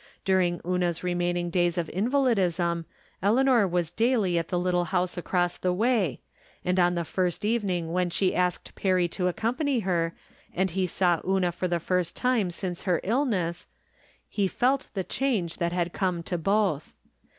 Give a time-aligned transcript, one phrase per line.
[0.25, 2.85] During Una's remain ing days of invalidism
[3.21, 6.21] Eleanor was daily at the little house across the way,
[6.65, 10.15] and on the first even ing when she asked Perry to accompany her,
[10.55, 13.67] and he saw Una for the first time since her illness,
[14.27, 16.95] he felt the change that had come to both.